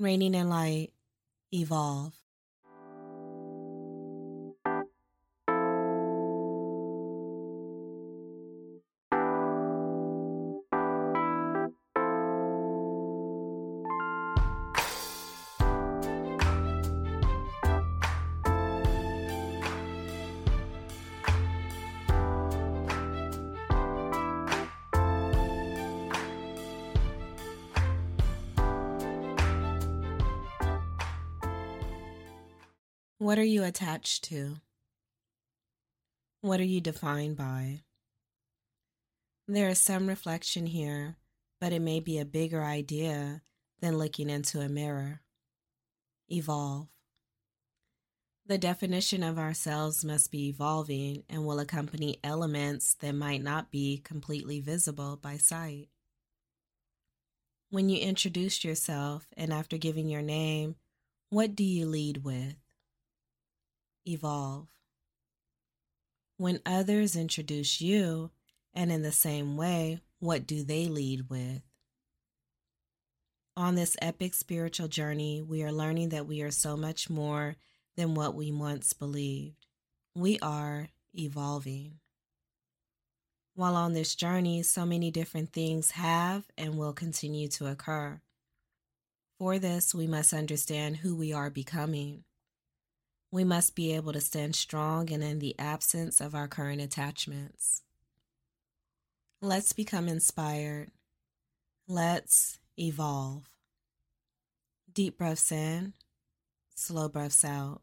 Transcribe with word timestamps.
Reigning 0.00 0.34
in 0.34 0.48
Light, 0.48 0.90
Evolve. 1.52 2.23
What 33.18 33.38
are 33.38 33.44
you 33.44 33.62
attached 33.62 34.24
to? 34.24 34.56
What 36.40 36.58
are 36.58 36.64
you 36.64 36.80
defined 36.80 37.36
by? 37.36 37.84
There 39.46 39.68
is 39.68 39.80
some 39.80 40.08
reflection 40.08 40.66
here, 40.66 41.16
but 41.60 41.72
it 41.72 41.80
may 41.80 42.00
be 42.00 42.18
a 42.18 42.24
bigger 42.24 42.64
idea 42.64 43.42
than 43.80 43.98
looking 43.98 44.28
into 44.28 44.60
a 44.60 44.68
mirror. 44.68 45.20
Evolve. 46.28 46.88
The 48.46 48.58
definition 48.58 49.22
of 49.22 49.38
ourselves 49.38 50.04
must 50.04 50.32
be 50.32 50.48
evolving 50.48 51.22
and 51.30 51.46
will 51.46 51.60
accompany 51.60 52.18
elements 52.24 52.94
that 52.96 53.14
might 53.14 53.42
not 53.42 53.70
be 53.70 53.98
completely 53.98 54.60
visible 54.60 55.16
by 55.16 55.36
sight. 55.36 55.88
When 57.70 57.88
you 57.88 58.00
introduce 58.00 58.64
yourself 58.64 59.28
and 59.36 59.52
after 59.52 59.78
giving 59.78 60.08
your 60.08 60.20
name, 60.20 60.74
what 61.30 61.54
do 61.54 61.62
you 61.62 61.86
lead 61.86 62.24
with? 62.24 62.56
Evolve. 64.06 64.68
When 66.36 66.60
others 66.66 67.16
introduce 67.16 67.80
you, 67.80 68.30
and 68.74 68.90
in 68.90 69.02
the 69.02 69.12
same 69.12 69.56
way, 69.56 70.00
what 70.18 70.46
do 70.46 70.64
they 70.64 70.86
lead 70.86 71.28
with? 71.30 71.62
On 73.56 73.76
this 73.76 73.96
epic 74.02 74.34
spiritual 74.34 74.88
journey, 74.88 75.40
we 75.40 75.62
are 75.62 75.70
learning 75.70 76.08
that 76.08 76.26
we 76.26 76.42
are 76.42 76.50
so 76.50 76.76
much 76.76 77.08
more 77.08 77.54
than 77.96 78.14
what 78.14 78.34
we 78.34 78.50
once 78.50 78.92
believed. 78.92 79.66
We 80.16 80.40
are 80.40 80.88
evolving. 81.12 82.00
While 83.54 83.76
on 83.76 83.92
this 83.92 84.16
journey, 84.16 84.64
so 84.64 84.84
many 84.84 85.12
different 85.12 85.52
things 85.52 85.92
have 85.92 86.44
and 86.58 86.76
will 86.76 86.92
continue 86.92 87.46
to 87.50 87.68
occur. 87.68 88.20
For 89.38 89.60
this, 89.60 89.94
we 89.94 90.08
must 90.08 90.32
understand 90.32 90.96
who 90.96 91.14
we 91.14 91.32
are 91.32 91.50
becoming. 91.50 92.24
We 93.34 93.42
must 93.42 93.74
be 93.74 93.92
able 93.96 94.12
to 94.12 94.20
stand 94.20 94.54
strong 94.54 95.10
and 95.10 95.20
in 95.20 95.40
the 95.40 95.58
absence 95.58 96.20
of 96.20 96.36
our 96.36 96.46
current 96.46 96.80
attachments. 96.80 97.82
Let's 99.40 99.72
become 99.72 100.06
inspired. 100.06 100.92
Let's 101.88 102.60
evolve. 102.78 103.42
Deep 104.92 105.18
breaths 105.18 105.50
in, 105.50 105.94
slow 106.76 107.08
breaths 107.08 107.44
out. 107.44 107.82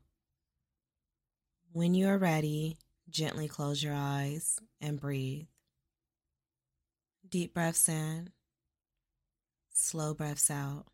When 1.74 1.96
you 1.96 2.08
are 2.08 2.18
ready, 2.18 2.78
gently 3.10 3.50
close 3.50 3.84
your 3.84 3.94
eyes 3.94 4.58
and 4.80 5.02
breathe. 5.02 5.48
Deep 7.30 7.54
breaths 7.54 7.90
in, 7.90 8.30
slow 9.74 10.14
breaths 10.14 10.50
out. 10.50 10.86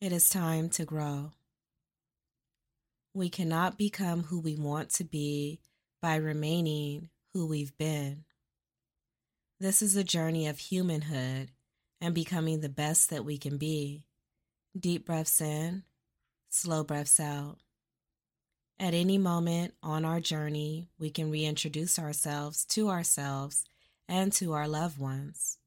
It 0.00 0.10
is 0.10 0.28
time 0.28 0.68
to 0.70 0.84
grow. 0.84 1.30
We 3.16 3.28
cannot 3.28 3.78
become 3.78 4.24
who 4.24 4.40
we 4.40 4.56
want 4.56 4.90
to 4.94 5.04
be 5.04 5.60
by 6.02 6.16
remaining 6.16 7.10
who 7.32 7.46
we've 7.46 7.76
been. 7.78 8.24
This 9.60 9.82
is 9.82 9.94
a 9.94 10.02
journey 10.02 10.48
of 10.48 10.58
humanhood 10.58 11.50
and 12.00 12.12
becoming 12.12 12.60
the 12.60 12.68
best 12.68 13.10
that 13.10 13.24
we 13.24 13.38
can 13.38 13.56
be. 13.56 14.02
Deep 14.78 15.06
breaths 15.06 15.40
in, 15.40 15.84
slow 16.50 16.82
breaths 16.82 17.20
out. 17.20 17.58
At 18.80 18.94
any 18.94 19.16
moment 19.16 19.74
on 19.80 20.04
our 20.04 20.20
journey, 20.20 20.88
we 20.98 21.10
can 21.10 21.30
reintroduce 21.30 22.00
ourselves 22.00 22.64
to 22.66 22.88
ourselves 22.88 23.64
and 24.08 24.32
to 24.32 24.54
our 24.54 24.66
loved 24.66 24.98
ones. 24.98 25.58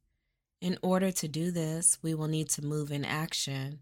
In 0.60 0.78
order 0.82 1.12
to 1.14 1.28
do 1.30 1.52
this, 1.52 1.98
we 2.04 2.14
will 2.14 2.28
need 2.28 2.50
to 2.50 2.66
move 2.66 2.92
in 2.92 3.06
action 3.06 3.80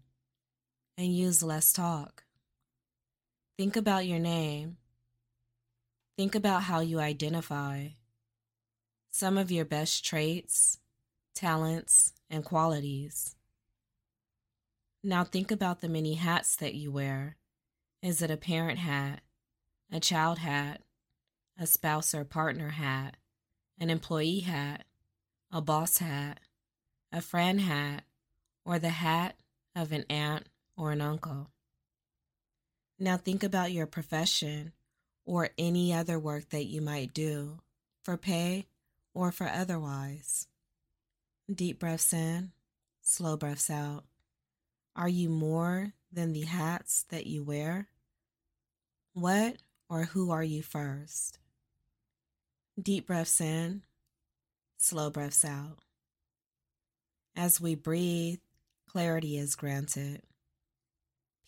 and 0.96 1.12
use 1.12 1.42
less 1.42 1.72
talk. 1.72 2.25
Think 3.58 3.74
about 3.74 4.06
your 4.06 4.18
name. 4.18 4.76
Think 6.14 6.34
about 6.34 6.64
how 6.64 6.80
you 6.80 7.00
identify. 7.00 7.88
Some 9.10 9.38
of 9.38 9.50
your 9.50 9.64
best 9.64 10.04
traits, 10.04 10.78
talents, 11.34 12.12
and 12.28 12.44
qualities. 12.44 13.34
Now 15.02 15.24
think 15.24 15.50
about 15.50 15.80
the 15.80 15.88
many 15.88 16.14
hats 16.14 16.54
that 16.56 16.74
you 16.74 16.92
wear. 16.92 17.38
Is 18.02 18.20
it 18.20 18.30
a 18.30 18.36
parent 18.36 18.78
hat, 18.78 19.22
a 19.90 20.00
child 20.00 20.40
hat, 20.40 20.82
a 21.58 21.66
spouse 21.66 22.14
or 22.14 22.26
partner 22.26 22.68
hat, 22.70 23.16
an 23.78 23.88
employee 23.88 24.40
hat, 24.40 24.84
a 25.50 25.62
boss 25.62 25.96
hat, 25.96 26.40
a 27.10 27.22
friend 27.22 27.62
hat, 27.62 28.04
or 28.66 28.78
the 28.78 28.90
hat 28.90 29.36
of 29.74 29.92
an 29.92 30.04
aunt 30.10 30.46
or 30.76 30.92
an 30.92 31.00
uncle? 31.00 31.48
Now 32.98 33.18
think 33.18 33.42
about 33.42 33.72
your 33.72 33.86
profession 33.86 34.72
or 35.26 35.50
any 35.58 35.92
other 35.92 36.18
work 36.18 36.48
that 36.50 36.64
you 36.64 36.80
might 36.80 37.12
do 37.12 37.58
for 38.02 38.16
pay 38.16 38.66
or 39.12 39.30
for 39.32 39.46
otherwise. 39.46 40.46
Deep 41.52 41.78
breaths 41.78 42.12
in, 42.14 42.52
slow 43.02 43.36
breaths 43.36 43.68
out. 43.68 44.04
Are 44.94 45.08
you 45.08 45.28
more 45.28 45.92
than 46.10 46.32
the 46.32 46.42
hats 46.42 47.04
that 47.10 47.26
you 47.26 47.44
wear? 47.44 47.88
What 49.12 49.56
or 49.90 50.04
who 50.04 50.30
are 50.30 50.44
you 50.44 50.62
first? 50.62 51.38
Deep 52.80 53.06
breaths 53.06 53.42
in, 53.42 53.82
slow 54.78 55.10
breaths 55.10 55.44
out. 55.44 55.78
As 57.34 57.60
we 57.60 57.74
breathe, 57.74 58.38
clarity 58.88 59.36
is 59.36 59.54
granted, 59.54 60.22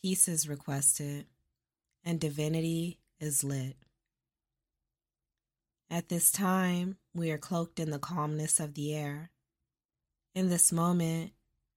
peace 0.03 0.29
is 0.29 0.47
requested 0.47 1.25
and 2.09 2.19
divinity 2.19 2.99
is 3.21 3.45
lit. 3.45 3.77
At 5.91 6.09
this 6.09 6.31
time, 6.31 6.97
we 7.15 7.31
are 7.31 7.37
cloaked 7.37 7.79
in 7.79 7.91
the 7.91 7.99
calmness 7.99 8.61
of 8.61 8.73
the 8.73 8.95
air. 8.95 9.31
In 10.35 10.49
this 10.49 10.73
moment, 10.73 11.33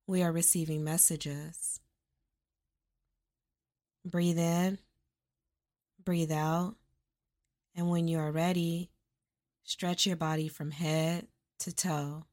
we 0.08 0.24
are 0.24 0.32
receiving 0.32 0.86
messages. 0.86 1.82
Breathe 4.06 4.40
in, 4.40 4.78
breathe 6.02 6.32
out, 6.32 6.76
and 7.76 7.90
when 7.90 8.08
you 8.08 8.18
are 8.18 8.32
ready, 8.32 8.90
stretch 9.66 10.06
your 10.06 10.16
body 10.16 10.48
from 10.48 10.72
head 10.72 11.28
to 11.60 11.76
toe, 11.76 12.24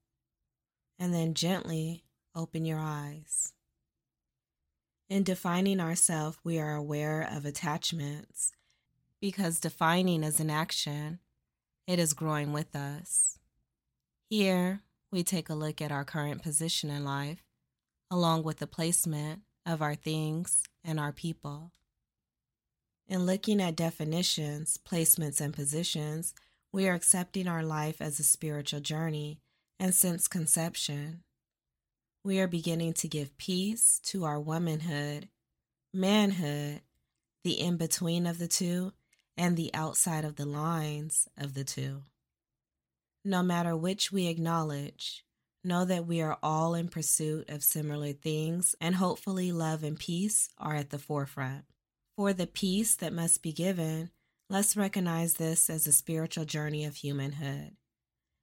and 1.01 1.13
then 1.13 1.35
gently 1.35 2.05
open 2.33 2.65
your 2.65 2.79
eyes. 2.79 3.55
In 5.09 5.23
defining 5.23 5.81
ourselves, 5.81 6.37
we 6.45 6.59
are 6.59 6.75
aware 6.75 7.23
of 7.23 7.47
attachments 7.47 8.53
because 9.21 9.59
defining 9.59 10.23
is 10.23 10.39
an 10.39 10.51
action, 10.51 11.19
it 11.87 11.99
is 11.99 12.13
growing 12.13 12.53
with 12.53 12.77
us. 12.77 13.39
Here, 14.29 14.83
we 15.11 15.23
take 15.23 15.49
a 15.49 15.55
look 15.55 15.81
at 15.81 15.91
our 15.91 16.05
current 16.05 16.43
position 16.43 16.91
in 16.91 17.05
life, 17.05 17.43
along 18.11 18.43
with 18.43 18.59
the 18.59 18.67
placement 18.67 19.41
of 19.65 19.81
our 19.81 19.95
things 19.95 20.63
and 20.85 21.01
our 21.01 21.13
people. 21.13 21.73
In 23.09 23.25
looking 23.25 23.63
at 23.63 23.77
definitions, 23.77 24.79
placements, 24.87 25.41
and 25.41 25.55
positions, 25.55 26.35
we 26.71 26.87
are 26.87 26.95
accepting 26.95 27.49
our 27.49 27.63
life 27.63 28.03
as 28.03 28.21
a 28.21 28.25
spiritual 28.25 28.81
journey 28.81 29.41
and 29.81 29.95
since 29.95 30.29
conception. 30.29 31.23
We 32.29 32.41
are 32.41 32.47
beginning 32.47 32.93
to 32.93 33.09
give 33.09 33.39
peace 33.39 34.01
to 34.05 34.27
our 34.27 34.39
womanhood, 34.39 35.31
manhood, 35.95 36.83
the 37.43 37.59
in 37.59 37.79
between 37.79 38.27
of 38.27 38.39
the 38.39 38.47
two, 38.47 38.93
and 39.39 39.57
the 39.57 39.71
outside 39.73 40.27
of 40.27 40.37
the 40.37 40.45
lines 40.45 41.27
of 41.39 41.55
the 41.55 41.65
two. 41.65 42.03
No 43.25 43.43
matter 43.43 43.75
which 43.75 44.13
we 44.13 44.27
acknowledge, 44.27 45.25
know 45.65 45.87
that 45.87 46.07
we 46.07 46.21
are 46.21 46.37
all 46.43 46.75
in 46.75 46.89
pursuit 46.89 47.49
of 47.49 47.65
similar 47.65 48.13
things, 48.13 48.77
and 48.79 48.97
hopefully, 48.97 49.51
love 49.51 49.83
and 49.83 49.99
peace 49.99 50.51
are 50.59 50.75
at 50.75 50.91
the 50.91 50.99
forefront. 50.99 51.65
For 52.15 52.35
the 52.35 52.47
peace 52.47 52.95
that 52.97 53.15
must 53.15 53.43
be 53.43 53.55
given, 53.55 54.11
let's 54.51 54.77
recognize 54.77 55.33
this 55.37 55.71
as 55.71 55.87
a 55.87 55.93
spiritual 55.93 56.45
journey 56.45 56.85
of 56.85 56.97
humanhood. 56.97 57.79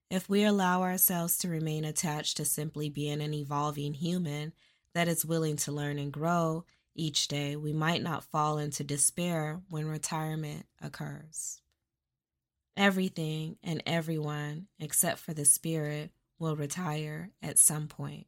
If 0.10 0.30
we 0.30 0.44
allow 0.44 0.84
ourselves 0.84 1.38
to 1.40 1.50
remain 1.50 1.84
attached 1.84 2.38
to 2.38 2.46
simply 2.46 2.90
being 2.90 3.22
an 3.22 3.34
evolving 3.34 3.96
human, 3.96 4.54
that 4.94 5.08
is 5.08 5.26
willing 5.26 5.58
to 5.58 5.72
learn 5.72 5.98
and 6.00 6.12
grow 6.12 6.64
each 6.94 7.28
day, 7.28 7.56
we 7.56 7.74
might 7.74 8.02
not 8.02 8.24
fall 8.24 8.58
into 8.58 8.84
despair 8.84 9.62
when 9.70 9.88
retirement 9.88 10.66
occurs. 10.82 11.62
Everything 12.78 13.58
and 13.64 13.82
everyone, 13.86 14.68
except 14.80 15.20
for 15.20 15.34
the 15.34 15.44
spirit, 15.44 16.12
will 16.40 16.56
retire 16.56 17.32
at 17.42 17.58
some 17.58 17.88
point. 17.88 18.28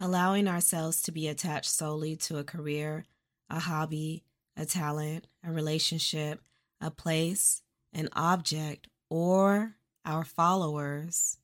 Allowing 0.00 0.46
ourselves 0.46 1.02
to 1.02 1.12
be 1.12 1.26
attached 1.26 1.70
solely 1.70 2.16
to 2.16 2.38
a 2.38 2.44
career, 2.44 3.04
a 3.48 3.60
hobby, 3.60 4.24
a 4.56 4.66
talent, 4.66 5.26
a 5.44 5.50
relationship, 5.50 6.40
a 6.80 6.90
place, 6.90 7.62
an 7.92 8.08
object, 8.12 8.88
or 9.08 9.76
our 10.04 10.24
followers 10.24 11.38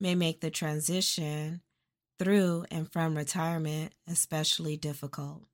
may 0.00 0.14
make 0.14 0.40
the 0.40 0.50
transition 0.50 1.60
through 2.18 2.64
and 2.70 2.90
from 2.90 3.16
retirement 3.16 3.94
especially 4.08 4.76
difficult. 4.76 5.44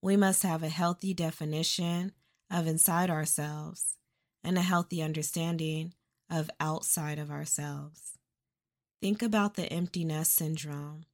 We 0.00 0.16
must 0.16 0.42
have 0.42 0.62
a 0.62 0.68
healthy 0.68 1.12
definition 1.12 2.12
of 2.50 2.66
inside 2.66 3.10
ourselves 3.10 3.96
and 4.44 4.56
a 4.56 4.62
healthy 4.62 5.02
understanding 5.02 5.94
of 6.30 6.50
outside 6.60 7.18
of 7.18 7.30
ourselves. 7.30 8.18
Think 9.00 9.22
about 9.22 9.54
the 9.54 9.72
empty 9.72 10.04
nest 10.04 10.34
syndrome, 10.34 11.04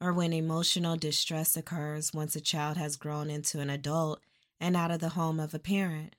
or 0.00 0.12
when 0.12 0.32
emotional 0.32 0.96
distress 0.96 1.56
occurs 1.56 2.12
once 2.12 2.36
a 2.36 2.40
child 2.40 2.76
has 2.76 2.96
grown 2.96 3.30
into 3.30 3.60
an 3.60 3.70
adult 3.70 4.20
and 4.60 4.76
out 4.76 4.90
of 4.90 5.00
the 5.00 5.10
home 5.10 5.40
of 5.40 5.54
a 5.54 5.58
parent. 5.58 6.14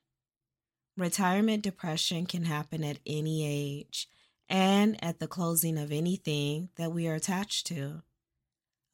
Retirement 0.98 1.62
depression 1.62 2.26
can 2.26 2.46
happen 2.46 2.82
at 2.82 3.00
any 3.06 3.46
age 3.46 4.08
and 4.48 5.04
at 5.04 5.20
the 5.20 5.28
closing 5.28 5.78
of 5.78 5.92
anything 5.92 6.70
that 6.78 6.94
we 6.94 7.06
are 7.08 7.16
attached 7.16 7.68
to. 7.68 8.02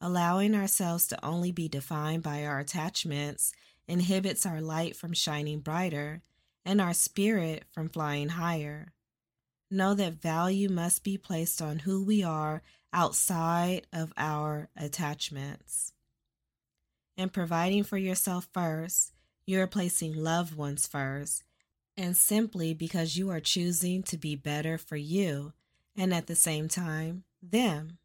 Allowing 0.00 0.56
ourselves 0.56 1.06
to 1.06 1.24
only 1.24 1.52
be 1.52 1.68
defined 1.68 2.24
by 2.24 2.44
our 2.44 2.58
attachments 2.58 3.52
inhibits 3.86 4.44
our 4.44 4.60
light 4.60 4.96
from 4.96 5.12
shining 5.12 5.60
brighter 5.60 6.22
and 6.64 6.80
our 6.80 6.92
spirit 6.92 7.64
from 7.70 7.88
flying 7.88 8.30
higher. 8.30 8.94
Know 9.70 9.94
that 9.94 10.14
value 10.14 10.68
must 10.68 11.04
be 11.04 11.16
placed 11.16 11.62
on 11.62 11.80
who 11.80 12.04
we 12.04 12.24
are 12.24 12.62
outside 12.92 13.86
of 13.92 14.12
our 14.16 14.68
attachments. 14.76 15.92
In 17.16 17.28
providing 17.28 17.84
for 17.84 17.96
yourself 17.96 18.48
first, 18.52 19.12
you 19.46 19.60
are 19.60 19.68
placing 19.68 20.16
loved 20.16 20.56
ones 20.56 20.88
first 20.88 21.44
and 21.96 22.16
simply 22.16 22.74
because 22.74 23.16
you 23.16 23.30
are 23.30 23.40
choosing 23.40 24.02
to 24.04 24.16
be 24.16 24.34
better 24.36 24.78
for 24.78 24.96
you 24.96 25.52
and 25.96 26.14
at 26.14 26.26
the 26.26 26.34
same 26.34 26.68
time, 26.68 27.24
them. 27.42 27.98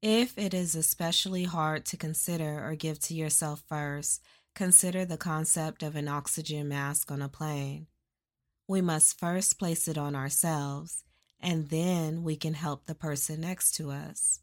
If 0.00 0.36
it 0.38 0.52
is 0.54 0.74
especially 0.74 1.44
hard 1.44 1.84
to 1.86 1.96
consider 1.96 2.66
or 2.66 2.74
give 2.74 2.98
to 3.00 3.14
yourself 3.14 3.62
first, 3.68 4.22
consider 4.54 5.04
the 5.04 5.16
concept 5.16 5.82
of 5.82 5.96
an 5.96 6.08
oxygen 6.08 6.68
mask 6.68 7.10
on 7.10 7.22
a 7.22 7.28
plane. 7.28 7.86
We 8.68 8.80
must 8.80 9.18
first 9.18 9.58
place 9.58 9.88
it 9.88 9.98
on 9.98 10.14
ourselves, 10.14 11.04
and 11.40 11.68
then 11.68 12.22
we 12.22 12.36
can 12.36 12.54
help 12.54 12.86
the 12.86 12.94
person 12.94 13.40
next 13.40 13.72
to 13.76 13.90
us. 13.90 14.40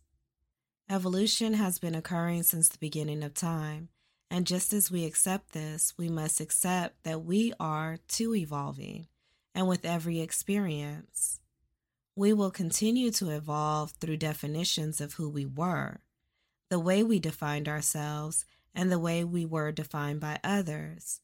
Evolution 0.89 1.53
has 1.53 1.79
been 1.79 1.95
occurring 1.95 2.43
since 2.43 2.67
the 2.67 2.77
beginning 2.77 3.23
of 3.23 3.33
time, 3.33 3.89
and 4.31 4.47
just 4.47 4.71
as 4.71 4.89
we 4.89 5.03
accept 5.03 5.51
this, 5.51 5.93
we 5.97 6.07
must 6.07 6.39
accept 6.39 7.03
that 7.03 7.25
we 7.25 7.51
are 7.59 7.97
too 8.07 8.33
evolving, 8.33 9.07
and 9.53 9.67
with 9.67 9.83
every 9.83 10.21
experience, 10.21 11.41
we 12.15 12.31
will 12.31 12.49
continue 12.49 13.11
to 13.11 13.29
evolve 13.29 13.91
through 13.91 14.15
definitions 14.15 15.01
of 15.01 15.13
who 15.13 15.27
we 15.29 15.45
were, 15.45 15.99
the 16.69 16.79
way 16.79 17.03
we 17.03 17.19
defined 17.19 17.67
ourselves, 17.67 18.45
and 18.73 18.89
the 18.89 18.99
way 18.99 19.21
we 19.25 19.45
were 19.45 19.69
defined 19.69 20.21
by 20.21 20.39
others. 20.45 21.19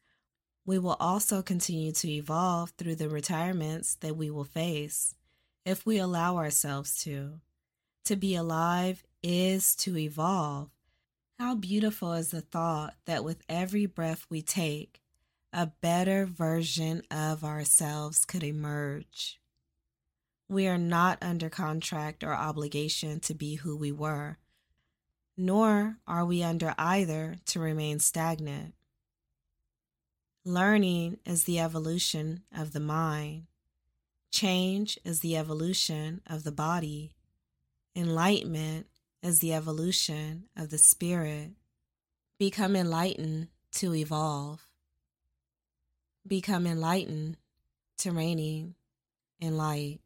We 0.66 0.78
will 0.78 0.98
also 1.00 1.42
continue 1.42 1.94
to 1.94 2.12
evolve 2.12 2.72
through 2.72 2.96
the 2.96 3.08
retirements 3.08 3.96
that 3.96 4.18
we 4.18 4.30
will 4.30 4.44
face 4.44 5.16
if 5.66 5.86
we 5.86 5.98
allow 5.98 6.36
ourselves 6.36 7.02
to. 7.04 7.40
To 8.04 8.18
be 8.18 8.36
alive 8.36 9.06
is 9.24 9.78
to 9.78 9.98
evolve 9.98 10.72
how 11.40 11.54
beautiful 11.54 12.14
is 12.14 12.32
the 12.32 12.42
thought 12.42 12.96
that 13.06 13.24
with 13.24 13.44
every 13.48 13.86
breath 13.86 14.26
we 14.30 14.42
take, 14.42 15.02
a 15.54 15.68
better 15.68 16.26
version 16.26 17.04
of 17.12 17.44
ourselves 17.44 18.26
could 18.26 18.44
emerge. 18.44 19.40
We 20.50 20.68
are 20.68 20.80
not 20.80 21.20
under 21.22 21.50
contract 21.50 22.24
or 22.24 22.34
obligation 22.34 23.20
to 23.22 23.36
be 23.36 23.56
who 23.56 23.78
we 23.78 23.92
were, 23.92 24.38
nor 25.38 25.98
are 26.08 26.26
we 26.26 26.42
under 26.42 26.74
either 26.78 27.36
to 27.46 27.60
remain 27.60 28.00
stagnant. 28.00 28.74
Learning 30.44 31.20
is 31.26 31.44
the 31.44 31.60
evolution 31.60 32.42
of 32.56 32.74
the 32.74 32.80
mind. 32.80 33.44
Change 34.32 34.98
is 35.06 35.20
the 35.20 35.38
evolution 35.38 36.22
of 36.26 36.44
the 36.44 36.52
body. 36.52 37.14
Enlightenment 37.96 38.88
is 39.28 39.40
the 39.40 39.54
evolution 39.54 40.46
of 40.56 40.70
the 40.70 40.78
spirit. 40.78 41.52
Become 42.40 42.76
enlightened 42.76 43.50
to 43.74 43.94
evolve. 43.94 44.66
Become 46.26 46.66
enlightened 46.66 47.38
to 48.00 48.12
reigning 48.12 48.76
in 49.40 49.58
light. 49.58 50.00